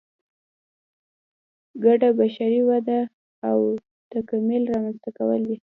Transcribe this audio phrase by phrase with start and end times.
[1.83, 2.99] ګډه بشري وده
[3.49, 3.59] او
[4.11, 5.55] تکامل رامنځته کول دي.